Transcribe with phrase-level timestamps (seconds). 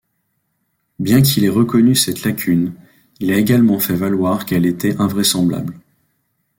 [0.97, 2.73] Bien qu'il ait reconnu cette lacune,
[3.19, 5.77] il a également fait valoir qu'elle était invraisemblable.